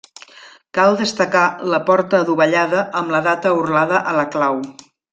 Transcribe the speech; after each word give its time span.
Cal 0.77 0.97
destacar 1.01 1.43
la 1.75 1.81
porta 1.91 2.23
adovellada 2.27 2.81
amb 3.03 3.17
la 3.17 3.23
data 3.31 3.55
orlada 3.63 4.05
a 4.15 4.19
la 4.23 4.29
clau. 4.39 4.63